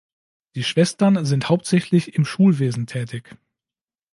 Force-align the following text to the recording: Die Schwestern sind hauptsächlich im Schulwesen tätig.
Die 0.55 0.63
Schwestern 0.63 1.25
sind 1.27 1.47
hauptsächlich 1.47 2.15
im 2.15 2.25
Schulwesen 2.25 2.87
tätig. 2.87 3.35